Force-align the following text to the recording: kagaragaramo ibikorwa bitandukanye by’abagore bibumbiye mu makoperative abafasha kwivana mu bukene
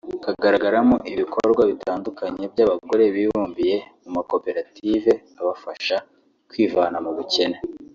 kagaragaramo 0.23 0.95
ibikorwa 1.11 1.61
bitandukanye 1.71 2.43
by’abagore 2.53 3.03
bibumbiye 3.15 3.75
mu 4.03 4.09
makoperative 4.17 5.11
abafasha 5.41 5.97
kwivana 6.49 6.97
mu 7.05 7.11
bukene 7.17 7.57